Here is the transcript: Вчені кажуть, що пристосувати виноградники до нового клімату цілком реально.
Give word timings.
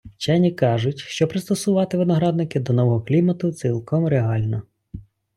Вчені 0.17 0.51
кажуть, 0.51 0.99
що 0.99 1.27
пристосувати 1.27 1.97
виноградники 1.97 2.59
до 2.59 2.73
нового 2.73 3.01
клімату 3.01 3.51
цілком 3.51 4.07
реально. 4.07 4.61